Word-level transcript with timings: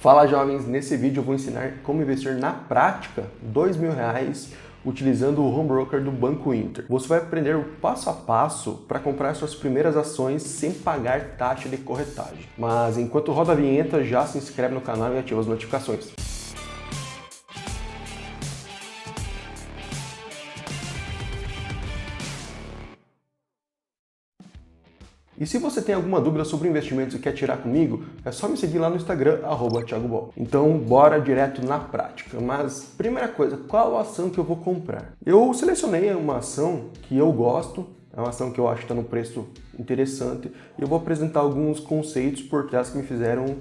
Fala 0.00 0.26
jovens, 0.26 0.66
nesse 0.66 0.96
vídeo 0.96 1.20
eu 1.20 1.24
vou 1.24 1.34
ensinar 1.34 1.74
como 1.82 2.00
investir 2.00 2.34
na 2.34 2.52
prática 2.52 3.24
dois 3.42 3.76
mil 3.76 3.92
reais 3.92 4.50
utilizando 4.82 5.42
o 5.42 5.54
home 5.54 5.68
broker 5.68 6.02
do 6.02 6.10
Banco 6.10 6.54
Inter. 6.54 6.86
Você 6.88 7.06
vai 7.06 7.18
aprender 7.18 7.54
o 7.54 7.64
passo 7.82 8.08
a 8.08 8.14
passo 8.14 8.82
para 8.88 8.98
comprar 8.98 9.34
suas 9.34 9.54
primeiras 9.54 9.98
ações 9.98 10.42
sem 10.42 10.72
pagar 10.72 11.36
taxa 11.36 11.68
de 11.68 11.76
corretagem. 11.76 12.48
Mas 12.56 12.96
enquanto 12.96 13.30
roda 13.30 13.52
a 13.52 13.54
vinheta, 13.54 14.02
já 14.02 14.24
se 14.24 14.38
inscreve 14.38 14.72
no 14.72 14.80
canal 14.80 15.12
e 15.12 15.18
ativa 15.18 15.38
as 15.38 15.46
notificações. 15.46 16.10
E 25.40 25.46
se 25.46 25.56
você 25.56 25.80
tem 25.80 25.94
alguma 25.94 26.20
dúvida 26.20 26.44
sobre 26.44 26.68
investimentos 26.68 27.16
e 27.16 27.18
quer 27.18 27.32
tirar 27.32 27.56
comigo, 27.56 28.04
é 28.22 28.30
só 28.30 28.46
me 28.46 28.58
seguir 28.58 28.78
lá 28.78 28.90
no 28.90 28.96
Instagram, 28.96 29.40
arroba 29.42 29.82
Ball. 30.06 30.34
Então, 30.36 30.76
bora 30.76 31.18
direto 31.18 31.64
na 31.64 31.78
prática. 31.78 32.38
Mas, 32.38 32.92
primeira 32.98 33.26
coisa, 33.26 33.56
qual 33.56 33.98
ação 33.98 34.28
que 34.28 34.36
eu 34.36 34.44
vou 34.44 34.58
comprar? 34.58 35.14
Eu 35.24 35.54
selecionei 35.54 36.12
uma 36.12 36.36
ação 36.36 36.90
que 37.04 37.16
eu 37.16 37.32
gosto, 37.32 37.86
é 38.14 38.20
uma 38.20 38.28
ação 38.28 38.50
que 38.50 38.58
eu 38.60 38.68
acho 38.68 38.80
que 38.80 38.84
está 38.84 38.94
no 38.94 39.02
preço 39.02 39.48
interessante, 39.78 40.52
e 40.78 40.82
eu 40.82 40.86
vou 40.86 40.98
apresentar 40.98 41.40
alguns 41.40 41.80
conceitos 41.80 42.42
por 42.42 42.68
trás 42.68 42.90
que 42.90 42.98
me 42.98 43.02
fizeram 43.02 43.56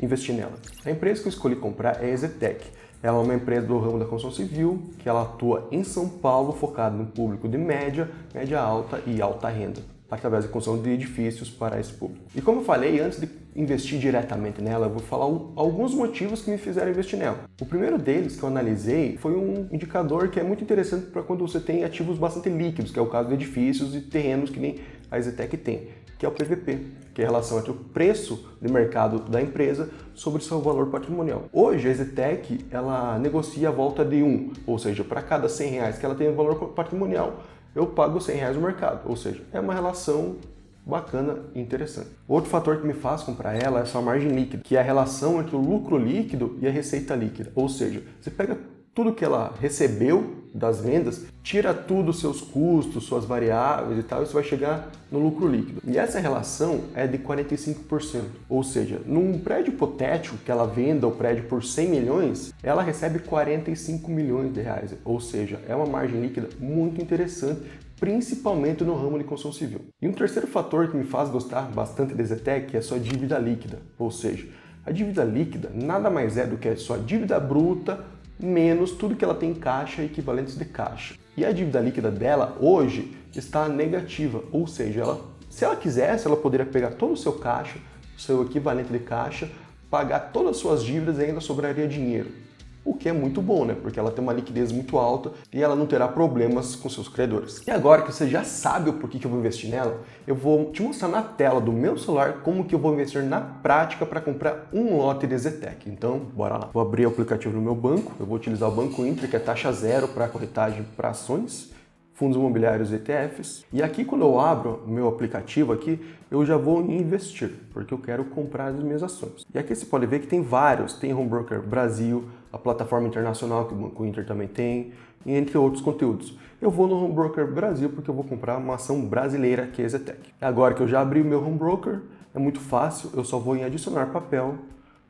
investir 0.00 0.32
nela. 0.32 0.52
A 0.84 0.92
empresa 0.92 1.22
que 1.22 1.26
eu 1.26 1.30
escolhi 1.30 1.56
comprar 1.56 2.04
é 2.04 2.06
a 2.06 2.08
Ezetec. 2.08 2.64
Ela 3.02 3.18
é 3.18 3.20
uma 3.20 3.34
empresa 3.34 3.66
do 3.66 3.80
ramo 3.80 3.98
da 3.98 4.04
construção 4.04 4.46
civil, 4.46 4.80
que 5.00 5.08
ela 5.08 5.22
atua 5.22 5.66
em 5.72 5.82
São 5.82 6.08
Paulo, 6.08 6.52
focada 6.52 6.96
no 6.96 7.06
público 7.06 7.48
de 7.48 7.58
média, 7.58 8.08
média 8.32 8.60
alta 8.60 9.02
e 9.04 9.20
alta 9.20 9.48
renda 9.48 9.95
através 10.10 10.44
da 10.44 10.50
construção 10.50 10.82
de 10.82 10.90
edifícios 10.90 11.50
para 11.50 11.80
esse 11.80 11.92
público. 11.92 12.24
E 12.34 12.40
como 12.40 12.60
eu 12.60 12.64
falei, 12.64 13.00
antes 13.00 13.20
de 13.20 13.28
investir 13.54 13.98
diretamente 13.98 14.62
nela, 14.62 14.86
eu 14.86 14.90
vou 14.90 15.00
falar 15.00 15.24
alguns 15.24 15.94
motivos 15.94 16.42
que 16.42 16.50
me 16.50 16.58
fizeram 16.58 16.90
investir 16.90 17.18
nela. 17.18 17.44
O 17.60 17.66
primeiro 17.66 17.98
deles 17.98 18.36
que 18.36 18.42
eu 18.42 18.48
analisei 18.48 19.16
foi 19.16 19.34
um 19.34 19.66
indicador 19.72 20.28
que 20.28 20.38
é 20.38 20.42
muito 20.42 20.62
interessante 20.62 21.06
para 21.06 21.22
quando 21.22 21.46
você 21.46 21.58
tem 21.58 21.82
ativos 21.82 22.18
bastante 22.18 22.48
líquidos, 22.48 22.92
que 22.92 22.98
é 22.98 23.02
o 23.02 23.06
caso 23.06 23.28
de 23.28 23.34
edifícios 23.34 23.94
e 23.94 24.00
terrenos 24.00 24.50
que 24.50 24.60
nem 24.60 24.78
a 25.10 25.20
Zetec 25.20 25.56
tem, 25.56 25.88
que 26.18 26.26
é 26.26 26.28
o 26.28 26.32
PVP, 26.32 26.78
que 27.14 27.22
é 27.22 27.24
a 27.24 27.28
relação 27.28 27.58
entre 27.58 27.70
o 27.70 27.74
preço 27.74 28.46
de 28.60 28.70
mercado 28.70 29.18
da 29.30 29.40
empresa 29.40 29.88
sobre 30.14 30.42
o 30.42 30.44
seu 30.44 30.60
valor 30.60 30.88
patrimonial. 30.88 31.44
Hoje 31.52 31.88
a 31.88 31.94
Zetec 31.94 32.66
ela 32.70 33.18
negocia 33.18 33.68
a 33.68 33.72
volta 33.72 34.04
de 34.04 34.22
um, 34.22 34.52
ou 34.66 34.78
seja, 34.78 35.02
para 35.02 35.22
cada 35.22 35.48
100 35.48 35.70
reais 35.70 35.98
que 35.98 36.04
ela 36.04 36.14
tem 36.14 36.32
valor 36.34 36.56
patrimonial, 36.74 37.42
eu 37.76 37.86
pago 37.86 38.20
100 38.20 38.36
reais 38.36 38.56
no 38.56 38.62
mercado. 38.62 39.08
Ou 39.08 39.14
seja, 39.14 39.42
é 39.52 39.60
uma 39.60 39.74
relação 39.74 40.36
bacana 40.84 41.40
e 41.54 41.60
interessante. 41.60 42.08
Outro 42.26 42.48
fator 42.48 42.80
que 42.80 42.86
me 42.86 42.94
faz 42.94 43.22
comprar 43.22 43.54
ela 43.54 43.80
é 43.80 43.84
sua 43.84 44.00
margem 44.00 44.30
líquida, 44.30 44.62
que 44.62 44.76
é 44.76 44.80
a 44.80 44.82
relação 44.82 45.40
entre 45.40 45.54
o 45.54 45.60
lucro 45.60 45.98
líquido 45.98 46.56
e 46.60 46.66
a 46.66 46.70
receita 46.70 47.14
líquida. 47.14 47.52
Ou 47.54 47.68
seja, 47.68 48.02
você 48.20 48.30
pega 48.30 48.58
tudo 48.94 49.12
que 49.12 49.24
ela 49.24 49.52
recebeu 49.60 50.45
das 50.56 50.80
vendas, 50.80 51.26
tira 51.42 51.72
tudo 51.72 52.10
os 52.10 52.20
seus 52.20 52.40
custos, 52.40 53.04
suas 53.04 53.24
variáveis 53.24 53.98
e 53.98 54.02
tal, 54.02 54.22
e 54.22 54.26
você 54.26 54.32
vai 54.32 54.42
chegar 54.42 54.90
no 55.10 55.18
lucro 55.18 55.46
líquido. 55.46 55.80
E 55.86 55.96
essa 55.96 56.18
relação 56.18 56.80
é 56.94 57.06
de 57.06 57.18
45%. 57.18 58.22
Ou 58.48 58.62
seja, 58.64 59.00
num 59.06 59.38
prédio 59.38 59.72
hipotético 59.72 60.38
que 60.38 60.50
ela 60.50 60.66
venda 60.66 61.06
o 61.06 61.12
prédio 61.12 61.44
por 61.44 61.62
100 61.62 61.88
milhões, 61.88 62.54
ela 62.62 62.82
recebe 62.82 63.20
45 63.20 64.10
milhões 64.10 64.52
de 64.52 64.60
reais. 64.60 64.94
Ou 65.04 65.20
seja, 65.20 65.60
é 65.68 65.74
uma 65.74 65.86
margem 65.86 66.20
líquida 66.20 66.48
muito 66.58 67.00
interessante 67.00 67.60
principalmente 67.98 68.84
no 68.84 68.94
ramo 68.94 69.18
de 69.18 69.24
construção 69.24 69.58
civil. 69.58 69.86
E 70.00 70.06
um 70.06 70.12
terceiro 70.12 70.46
fator 70.46 70.88
que 70.90 70.96
me 70.98 71.04
faz 71.04 71.30
gostar 71.30 71.62
bastante 71.62 72.14
da 72.14 72.22
Zetec 72.22 72.76
é 72.76 72.80
sua 72.82 72.98
dívida 72.98 73.38
líquida, 73.38 73.80
ou 73.98 74.10
seja, 74.10 74.46
a 74.86 74.92
dívida 74.92 75.24
líquida 75.24 75.70
nada 75.74 76.08
mais 76.08 76.36
é 76.36 76.46
do 76.46 76.56
que 76.56 76.68
a 76.68 76.76
sua 76.76 76.96
dívida 76.96 77.40
bruta 77.40 78.04
menos 78.38 78.92
tudo 78.92 79.16
que 79.16 79.24
ela 79.24 79.34
tem 79.34 79.50
em 79.50 79.54
caixa 79.54 80.02
equivalentes 80.02 80.56
de 80.56 80.64
caixa. 80.64 81.14
E 81.36 81.44
a 81.44 81.52
dívida 81.52 81.80
líquida 81.80 82.10
dela 82.10 82.56
hoje 82.60 83.16
está 83.34 83.68
negativa, 83.68 84.42
ou 84.52 84.66
seja, 84.66 85.02
ela, 85.02 85.20
se 85.50 85.64
ela 85.64 85.76
quisesse, 85.76 86.26
ela 86.26 86.36
poderia 86.36 86.66
pegar 86.66 86.92
todo 86.92 87.12
o 87.12 87.16
seu 87.16 87.34
caixa, 87.34 87.78
seu 88.16 88.42
equivalente 88.42 88.90
de 88.90 88.98
caixa, 88.98 89.50
pagar 89.90 90.32
todas 90.32 90.52
as 90.52 90.56
suas 90.56 90.82
dívidas 90.82 91.18
e 91.18 91.24
ainda 91.24 91.40
sobraria 91.40 91.86
dinheiro 91.86 92.45
o 92.86 92.94
que 92.94 93.08
é 93.08 93.12
muito 93.12 93.42
bom, 93.42 93.64
né? 93.64 93.74
Porque 93.74 93.98
ela 93.98 94.12
tem 94.12 94.22
uma 94.22 94.32
liquidez 94.32 94.70
muito 94.70 94.96
alta 94.96 95.32
e 95.52 95.60
ela 95.60 95.74
não 95.74 95.86
terá 95.86 96.06
problemas 96.06 96.76
com 96.76 96.88
seus 96.88 97.08
credores. 97.08 97.60
E 97.66 97.70
agora 97.70 98.02
que 98.02 98.12
você 98.12 98.28
já 98.28 98.44
sabe 98.44 98.88
o 98.88 98.94
porquê 98.94 99.18
que 99.18 99.26
eu 99.26 99.30
vou 99.30 99.40
investir 99.40 99.68
nela, 99.68 100.00
eu 100.26 100.34
vou 100.34 100.70
te 100.70 100.82
mostrar 100.82 101.08
na 101.08 101.22
tela 101.22 101.60
do 101.60 101.72
meu 101.72 101.98
celular 101.98 102.42
como 102.44 102.64
que 102.64 102.74
eu 102.74 102.78
vou 102.78 102.92
investir 102.94 103.24
na 103.24 103.40
prática 103.40 104.06
para 104.06 104.20
comprar 104.20 104.68
um 104.72 104.96
lote 104.96 105.26
de 105.26 105.36
Zetec. 105.36 105.90
Então, 105.90 106.20
bora 106.32 106.56
lá. 106.56 106.70
Vou 106.72 106.82
abrir 106.82 107.06
o 107.06 107.08
aplicativo 107.08 107.56
no 107.56 107.60
meu 107.62 107.74
banco, 107.74 108.12
eu 108.20 108.26
vou 108.26 108.36
utilizar 108.36 108.68
o 108.68 108.72
Banco 108.72 109.04
Inter, 109.04 109.28
que 109.28 109.36
é 109.36 109.40
taxa 109.40 109.72
zero 109.72 110.06
para 110.08 110.28
corretagem 110.28 110.84
para 110.96 111.10
ações 111.10 111.75
fundos 112.16 112.36
imobiliários 112.36 112.92
ETFs. 112.92 113.64
E 113.70 113.82
aqui 113.82 114.02
quando 114.02 114.22
eu 114.22 114.40
abro 114.40 114.82
meu 114.86 115.06
aplicativo 115.06 115.72
aqui, 115.72 116.00
eu 116.30 116.44
já 116.46 116.56
vou 116.56 116.80
investir, 116.80 117.52
porque 117.72 117.92
eu 117.92 117.98
quero 117.98 118.24
comprar 118.24 118.68
as 118.68 118.82
minhas 118.82 119.02
ações. 119.02 119.46
E 119.54 119.58
aqui 119.58 119.74
você 119.74 119.84
pode 119.84 120.06
ver 120.06 120.20
que 120.20 120.26
tem 120.26 120.42
vários, 120.42 120.94
tem 120.94 121.12
Home 121.12 121.28
Broker 121.28 121.60
Brasil, 121.60 122.24
a 122.50 122.56
plataforma 122.56 123.06
internacional 123.06 123.66
que 123.66 123.74
o 123.74 123.76
Banco 123.76 124.04
Inter 124.04 124.26
também 124.26 124.48
tem, 124.48 124.92
e 125.26 125.34
entre 125.34 125.58
outros 125.58 125.82
conteúdos. 125.82 126.34
Eu 126.60 126.70
vou 126.70 126.88
no 126.88 127.04
Home 127.04 127.14
Broker 127.14 127.46
Brasil 127.52 127.90
porque 127.90 128.08
eu 128.08 128.14
vou 128.14 128.24
comprar 128.24 128.56
uma 128.56 128.76
ação 128.76 129.02
brasileira 129.02 129.66
que 129.66 129.82
é 129.82 129.84
a 129.84 129.88
Zetec. 129.88 130.32
Agora 130.40 130.72
que 130.72 130.80
eu 130.80 130.88
já 130.88 131.02
abri 131.02 131.20
o 131.20 131.24
meu 131.24 131.44
Home 131.44 131.58
Broker, 131.58 132.00
é 132.34 132.38
muito 132.38 132.60
fácil, 132.60 133.10
eu 133.14 133.24
só 133.24 133.38
vou 133.38 133.56
em 133.56 133.64
adicionar 133.64 134.06
papel, 134.06 134.54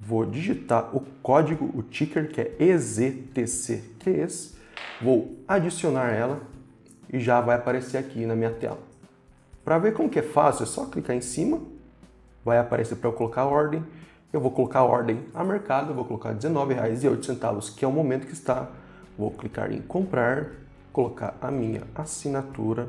vou 0.00 0.26
digitar 0.26 0.94
o 0.96 1.04
código, 1.22 1.70
o 1.74 1.82
ticker 1.82 2.28
que 2.28 2.40
é 2.40 2.56
EZTC, 2.58 3.84
que 4.00 4.10
é 4.10 4.24
esse, 4.24 4.56
vou 5.00 5.36
adicionar 5.46 6.08
ela 6.08 6.57
e 7.12 7.18
já 7.18 7.40
vai 7.40 7.56
aparecer 7.56 7.98
aqui 7.98 8.26
na 8.26 8.34
minha 8.34 8.50
tela. 8.50 8.78
Para 9.64 9.78
ver 9.78 9.92
como 9.92 10.08
que 10.08 10.18
é 10.18 10.22
fácil, 10.22 10.62
é 10.62 10.66
só 10.66 10.86
clicar 10.86 11.14
em 11.14 11.20
cima, 11.20 11.60
vai 12.44 12.58
aparecer 12.58 12.96
para 12.96 13.08
eu 13.08 13.12
colocar 13.12 13.42
a 13.42 13.46
ordem. 13.46 13.84
Eu 14.32 14.40
vou 14.40 14.50
colocar 14.50 14.80
a 14.80 14.84
ordem 14.84 15.24
a 15.34 15.42
mercado, 15.42 15.94
vou 15.94 16.04
colocar 16.04 16.30
R$19,08, 16.30 17.74
que 17.74 17.84
é 17.84 17.88
o 17.88 17.92
momento 17.92 18.26
que 18.26 18.32
está. 18.32 18.68
Vou 19.16 19.30
clicar 19.30 19.72
em 19.72 19.80
comprar, 19.80 20.50
colocar 20.92 21.34
a 21.40 21.50
minha 21.50 21.82
assinatura. 21.94 22.88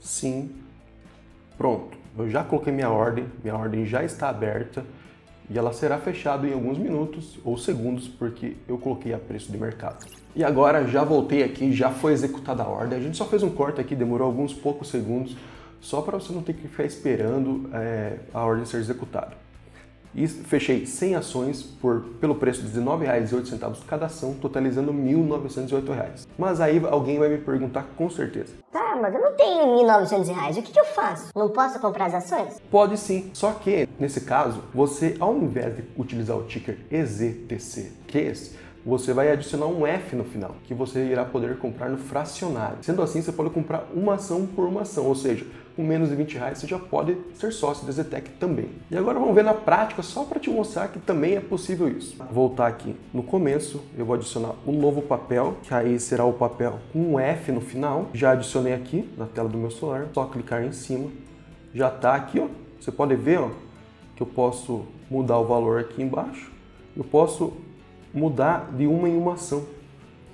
Sim. 0.00 0.54
Pronto. 1.58 1.98
Eu 2.16 2.28
já 2.28 2.42
coloquei 2.42 2.72
minha 2.72 2.90
ordem, 2.90 3.26
minha 3.42 3.56
ordem 3.56 3.86
já 3.86 4.02
está 4.02 4.28
aberta 4.28 4.84
e 5.50 5.58
ela 5.58 5.72
será 5.72 5.98
fechada 5.98 6.46
em 6.46 6.52
alguns 6.52 6.78
minutos 6.78 7.38
ou 7.44 7.58
segundos 7.58 8.06
porque 8.06 8.56
eu 8.68 8.78
coloquei 8.78 9.12
a 9.12 9.18
preço 9.18 9.50
de 9.50 9.58
mercado. 9.58 10.06
E 10.34 10.44
agora 10.44 10.86
já 10.86 11.02
voltei 11.02 11.42
aqui, 11.42 11.72
já 11.72 11.90
foi 11.90 12.12
executada 12.12 12.62
a 12.62 12.68
ordem. 12.68 12.96
A 12.96 13.02
gente 13.02 13.16
só 13.16 13.24
fez 13.24 13.42
um 13.42 13.50
corte 13.50 13.80
aqui, 13.80 13.96
demorou 13.96 14.28
alguns 14.28 14.54
poucos 14.54 14.88
segundos, 14.88 15.36
só 15.80 16.00
para 16.00 16.20
você 16.20 16.32
não 16.32 16.40
ter 16.40 16.52
que 16.52 16.68
ficar 16.68 16.84
esperando 16.84 17.68
é, 17.74 18.18
a 18.32 18.44
ordem 18.44 18.64
ser 18.64 18.76
executada. 18.76 19.49
E 20.14 20.26
fechei 20.26 20.86
100 20.86 21.16
ações 21.16 21.62
por, 21.62 22.00
pelo 22.20 22.34
preço 22.34 22.62
de 22.62 22.78
R$19,08 22.78 23.78
cada 23.86 24.06
ação, 24.06 24.34
totalizando 24.34 24.90
R$ 24.90 24.98
1.908. 24.98 26.26
Mas 26.38 26.60
aí 26.60 26.82
alguém 26.90 27.18
vai 27.18 27.28
me 27.28 27.38
perguntar 27.38 27.86
com 27.96 28.10
certeza. 28.10 28.54
Tá, 28.72 28.98
mas 29.00 29.14
eu 29.14 29.20
não 29.20 29.32
tenho 29.36 29.76
R$ 29.78 29.84
1.900, 29.84 30.58
o 30.58 30.62
que, 30.62 30.72
que 30.72 30.80
eu 30.80 30.84
faço? 30.86 31.30
Não 31.34 31.48
posso 31.48 31.78
comprar 31.78 32.06
as 32.06 32.14
ações? 32.14 32.60
Pode 32.70 32.96
sim, 32.98 33.30
só 33.32 33.52
que 33.52 33.88
nesse 33.98 34.22
caso, 34.22 34.62
você 34.74 35.16
ao 35.20 35.36
invés 35.36 35.76
de 35.76 35.84
utilizar 35.96 36.36
o 36.36 36.44
ticker 36.44 36.78
EZTC, 36.90 37.92
que 38.06 38.18
é 38.18 38.22
esse, 38.22 38.56
você 38.84 39.12
vai 39.12 39.30
adicionar 39.30 39.66
um 39.66 39.86
F 39.86 40.16
no 40.16 40.24
final, 40.24 40.56
que 40.64 40.72
você 40.72 41.04
irá 41.04 41.24
poder 41.24 41.58
comprar 41.58 41.88
no 41.88 41.98
fracionário. 41.98 42.78
Sendo 42.82 43.02
assim, 43.02 43.20
você 43.20 43.32
pode 43.32 43.50
comprar 43.50 43.86
uma 43.94 44.14
ação 44.14 44.46
por 44.46 44.66
uma 44.66 44.82
ação, 44.82 45.06
ou 45.06 45.14
seja, 45.14 45.46
com 45.76 45.82
menos 45.82 46.08
de 46.08 46.16
20 46.16 46.34
reais 46.34 46.58
você 46.58 46.66
já 46.66 46.78
pode 46.78 47.16
ser 47.34 47.52
sócio 47.52 47.86
da 47.86 47.92
Zetec 47.92 48.30
também. 48.32 48.68
E 48.90 48.96
agora 48.96 49.18
vamos 49.18 49.34
ver 49.34 49.44
na 49.44 49.54
prática, 49.54 50.02
só 50.02 50.24
para 50.24 50.40
te 50.40 50.50
mostrar 50.50 50.88
que 50.88 50.98
também 50.98 51.36
é 51.36 51.40
possível 51.40 51.88
isso. 51.88 52.16
Voltar 52.30 52.66
aqui 52.66 52.96
no 53.12 53.22
começo, 53.22 53.80
eu 53.96 54.04
vou 54.04 54.14
adicionar 54.14 54.54
um 54.66 54.72
novo 54.72 55.02
papel, 55.02 55.56
que 55.62 55.72
aí 55.72 55.98
será 55.98 56.24
o 56.24 56.32
papel 56.32 56.78
com 56.92 57.14
um 57.14 57.20
F 57.20 57.52
no 57.52 57.60
final. 57.60 58.08
Já 58.12 58.32
adicionei 58.32 58.72
aqui 58.72 59.08
na 59.16 59.26
tela 59.26 59.48
do 59.48 59.58
meu 59.58 59.70
celular, 59.70 60.08
só 60.12 60.24
clicar 60.26 60.64
em 60.64 60.72
cima. 60.72 61.10
Já 61.74 61.88
está 61.88 62.14
aqui, 62.14 62.40
ó. 62.40 62.48
Você 62.80 62.90
pode 62.90 63.14
ver, 63.14 63.40
ó, 63.40 63.50
que 64.16 64.22
eu 64.22 64.26
posso 64.26 64.84
mudar 65.10 65.38
o 65.38 65.44
valor 65.44 65.80
aqui 65.80 66.02
embaixo. 66.02 66.50
Eu 66.96 67.04
posso 67.04 67.52
mudar 68.12 68.70
de 68.72 68.86
uma 68.86 69.08
em 69.08 69.16
uma 69.16 69.34
ação, 69.34 69.64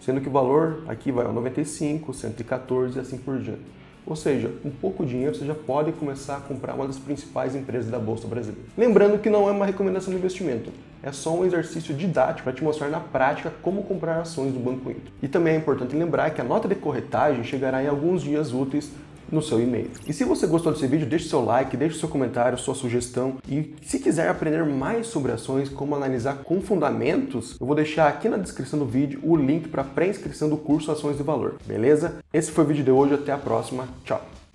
sendo 0.00 0.20
que 0.20 0.28
o 0.28 0.32
valor 0.32 0.84
aqui 0.88 1.12
vai 1.12 1.26
ao 1.26 1.32
95, 1.32 2.12
114 2.12 2.96
e 2.96 3.00
assim 3.00 3.18
por 3.18 3.38
diante. 3.38 3.76
Ou 4.06 4.14
seja, 4.14 4.52
com 4.62 4.70
pouco 4.70 5.04
dinheiro 5.04 5.34
você 5.34 5.44
já 5.44 5.54
pode 5.54 5.90
começar 5.92 6.36
a 6.36 6.40
comprar 6.40 6.74
uma 6.74 6.86
das 6.86 6.96
principais 6.96 7.56
empresas 7.56 7.90
da 7.90 7.98
Bolsa 7.98 8.28
Brasileira. 8.28 8.68
Lembrando 8.78 9.18
que 9.18 9.28
não 9.28 9.48
é 9.48 9.52
uma 9.52 9.66
recomendação 9.66 10.12
de 10.12 10.18
investimento, 10.18 10.70
é 11.02 11.10
só 11.10 11.34
um 11.34 11.44
exercício 11.44 11.92
didático 11.92 12.44
para 12.44 12.52
te 12.52 12.62
mostrar 12.62 12.88
na 12.88 13.00
prática 13.00 13.52
como 13.62 13.82
comprar 13.82 14.20
ações 14.20 14.52
do 14.52 14.60
Banco 14.60 14.90
Inter. 14.90 15.12
E 15.20 15.26
também 15.26 15.54
é 15.54 15.56
importante 15.56 15.96
lembrar 15.96 16.30
que 16.30 16.40
a 16.40 16.44
nota 16.44 16.68
de 16.68 16.76
corretagem 16.76 17.42
chegará 17.42 17.82
em 17.82 17.88
alguns 17.88 18.22
dias 18.22 18.52
úteis 18.52 18.92
no 19.30 19.42
seu 19.42 19.60
e-mail. 19.60 19.90
E 20.06 20.12
se 20.12 20.24
você 20.24 20.46
gostou 20.46 20.72
desse 20.72 20.86
vídeo, 20.86 21.06
deixe 21.06 21.28
seu 21.28 21.44
like, 21.44 21.76
deixe 21.76 21.98
seu 21.98 22.08
comentário, 22.08 22.58
sua 22.58 22.74
sugestão 22.74 23.36
e 23.48 23.74
se 23.82 23.98
quiser 23.98 24.28
aprender 24.28 24.64
mais 24.64 25.06
sobre 25.06 25.32
ações, 25.32 25.68
como 25.68 25.94
analisar 25.94 26.38
com 26.44 26.60
fundamentos, 26.60 27.56
eu 27.60 27.66
vou 27.66 27.76
deixar 27.76 28.08
aqui 28.08 28.28
na 28.28 28.36
descrição 28.36 28.78
do 28.78 28.86
vídeo 28.86 29.20
o 29.22 29.36
link 29.36 29.68
para 29.68 29.84
pré-inscrição 29.84 30.48
do 30.48 30.56
curso 30.56 30.90
Ações 30.90 31.16
de 31.16 31.22
Valor, 31.22 31.56
beleza? 31.66 32.16
Esse 32.32 32.50
foi 32.50 32.64
o 32.64 32.66
vídeo 32.66 32.84
de 32.84 32.90
hoje, 32.90 33.14
até 33.14 33.32
a 33.32 33.38
próxima, 33.38 33.88
tchau! 34.04 34.45